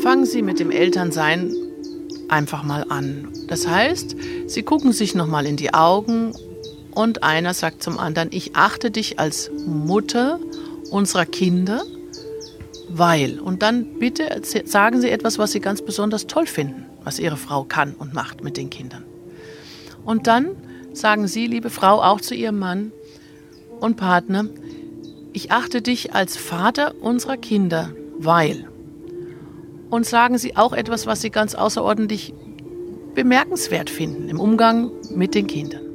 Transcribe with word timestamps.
fangen 0.00 0.26
Sie 0.26 0.42
mit 0.42 0.58
dem 0.58 0.70
Elternsein 0.70 1.54
einfach 2.28 2.62
mal 2.62 2.84
an. 2.88 3.28
Das 3.48 3.66
heißt, 3.66 4.16
Sie 4.46 4.62
gucken 4.62 4.92
sich 4.92 5.14
nochmal 5.14 5.46
in 5.46 5.56
die 5.56 5.74
Augen 5.74 6.32
und 6.92 7.22
einer 7.22 7.54
sagt 7.54 7.82
zum 7.82 7.98
anderen, 7.98 8.28
ich 8.32 8.56
achte 8.56 8.90
dich 8.90 9.18
als 9.18 9.50
Mutter 9.66 10.40
unserer 10.90 11.26
Kinder, 11.26 11.82
weil. 12.88 13.38
Und 13.38 13.62
dann 13.62 13.98
bitte 13.98 14.40
sagen 14.64 15.00
Sie 15.00 15.10
etwas, 15.10 15.38
was 15.38 15.52
Sie 15.52 15.60
ganz 15.60 15.82
besonders 15.82 16.26
toll 16.26 16.46
finden, 16.46 16.86
was 17.04 17.18
Ihre 17.18 17.36
Frau 17.36 17.64
kann 17.64 17.94
und 17.94 18.14
macht 18.14 18.42
mit 18.42 18.56
den 18.56 18.70
Kindern. 18.70 19.04
Und 20.04 20.26
dann 20.26 20.56
sagen 20.92 21.28
Sie, 21.28 21.46
liebe 21.46 21.70
Frau, 21.70 22.02
auch 22.02 22.20
zu 22.20 22.34
Ihrem 22.34 22.58
Mann 22.58 22.92
und 23.80 23.96
Partner, 23.96 24.46
ich 25.32 25.52
achte 25.52 25.82
dich 25.82 26.14
als 26.14 26.36
Vater 26.36 26.94
unserer 27.00 27.36
Kinder, 27.36 27.90
weil. 28.18 28.69
Und 29.90 30.06
sagen 30.06 30.38
Sie 30.38 30.56
auch 30.56 30.72
etwas, 30.72 31.06
was 31.06 31.20
Sie 31.20 31.30
ganz 31.30 31.54
außerordentlich 31.54 32.32
bemerkenswert 33.14 33.90
finden 33.90 34.28
im 34.28 34.38
Umgang 34.38 34.92
mit 35.10 35.34
den 35.34 35.46
Kindern. 35.46 35.89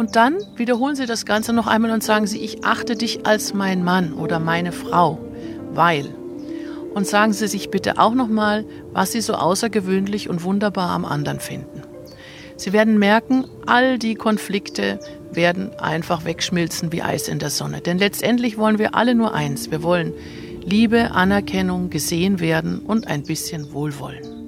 Und 0.00 0.16
dann 0.16 0.38
wiederholen 0.56 0.96
Sie 0.96 1.04
das 1.04 1.26
Ganze 1.26 1.52
noch 1.52 1.66
einmal 1.66 1.90
und 1.90 2.02
sagen 2.02 2.26
Sie, 2.26 2.38
ich 2.38 2.64
achte 2.64 2.96
dich 2.96 3.26
als 3.26 3.52
mein 3.52 3.84
Mann 3.84 4.14
oder 4.14 4.40
meine 4.40 4.72
Frau, 4.72 5.18
weil. 5.74 6.06
Und 6.94 7.06
sagen 7.06 7.34
Sie 7.34 7.46
sich 7.46 7.70
bitte 7.70 7.98
auch 7.98 8.14
nochmal, 8.14 8.64
was 8.94 9.12
Sie 9.12 9.20
so 9.20 9.34
außergewöhnlich 9.34 10.30
und 10.30 10.42
wunderbar 10.42 10.88
am 10.88 11.04
anderen 11.04 11.38
finden. 11.38 11.82
Sie 12.56 12.72
werden 12.72 12.98
merken, 12.98 13.44
all 13.66 13.98
die 13.98 14.14
Konflikte 14.14 15.00
werden 15.32 15.78
einfach 15.78 16.24
wegschmilzen 16.24 16.92
wie 16.92 17.02
Eis 17.02 17.28
in 17.28 17.38
der 17.38 17.50
Sonne. 17.50 17.82
Denn 17.82 17.98
letztendlich 17.98 18.56
wollen 18.56 18.78
wir 18.78 18.94
alle 18.94 19.14
nur 19.14 19.34
eins. 19.34 19.70
Wir 19.70 19.82
wollen 19.82 20.14
Liebe, 20.64 21.10
Anerkennung, 21.10 21.90
gesehen 21.90 22.40
werden 22.40 22.78
und 22.78 23.06
ein 23.06 23.24
bisschen 23.24 23.74
Wohlwollen. 23.74 24.39